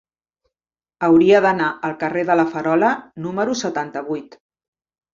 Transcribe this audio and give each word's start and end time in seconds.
Hauria 1.07 1.41
d'anar 1.47 1.69
al 1.91 1.95
carrer 2.05 2.25
de 2.31 2.39
La 2.41 2.49
Farola 2.57 2.93
número 3.29 3.57
setanta-vuit. 3.65 4.45